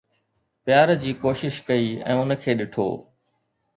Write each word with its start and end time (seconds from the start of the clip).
پيار 0.67 0.93
جي 1.03 1.13
ڪوشش 1.25 1.59
ڪئي 1.69 1.93
۽ 2.15 2.17
ان 2.25 2.35
کي 2.47 2.57
ڏٺو 2.63 2.89